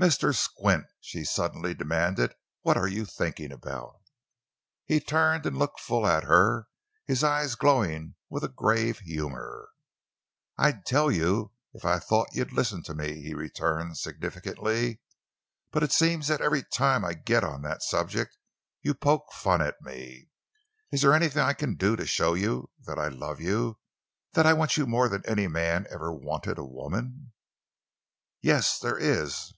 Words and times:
"Mr. 0.00 0.34
Squint," 0.34 0.86
she 1.02 1.22
suddenly 1.22 1.74
demanded; 1.74 2.32
"what 2.62 2.78
are 2.78 2.88
you 2.88 3.04
thinking 3.04 3.52
about?" 3.52 4.00
He 4.86 5.00
turned 5.00 5.44
and 5.44 5.58
looked 5.58 5.80
full 5.80 6.06
at 6.06 6.24
her, 6.24 6.68
his 7.04 7.22
eyes 7.22 7.56
glowing 7.56 8.14
with 8.30 8.42
a 8.42 8.48
grave 8.48 9.00
humor. 9.00 9.68
"I'd 10.56 10.86
tell 10.86 11.10
you 11.10 11.52
if 11.74 11.84
I 11.84 11.98
thought 11.98 12.32
you'd 12.32 12.54
listen 12.54 12.84
to 12.84 12.94
me," 12.94 13.20
he 13.20 13.34
returned, 13.34 13.98
significantly. 13.98 15.02
"But 15.72 15.82
it 15.82 15.92
seems 15.92 16.28
that 16.28 16.40
every 16.40 16.62
time 16.62 17.04
I 17.04 17.12
get 17.12 17.44
on 17.44 17.60
that 17.64 17.82
subject 17.82 18.38
you 18.80 18.94
poke 18.94 19.30
fun 19.34 19.60
at 19.60 19.74
me. 19.82 20.30
Is 20.90 21.02
there 21.02 21.12
anything 21.12 21.42
I 21.42 21.52
can 21.52 21.74
do 21.76 21.96
to 21.96 22.06
show 22.06 22.32
you 22.32 22.70
that 22.86 22.98
I 22.98 23.08
love 23.08 23.42
you—that 23.42 24.46
I 24.46 24.54
want 24.54 24.78
you 24.78 24.86
more 24.86 25.10
than 25.10 25.22
any 25.26 25.48
man 25.48 25.86
ever 25.90 26.10
wanted 26.14 26.56
a 26.56 26.64
woman?" 26.64 27.34
"Yes—there 28.40 28.96
is." 28.96 29.52